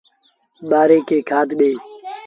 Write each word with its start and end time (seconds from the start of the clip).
ٻآري 0.69 0.99
کي 1.07 1.17
کآڌ 1.29 1.47
ڏي۔ 1.59 1.71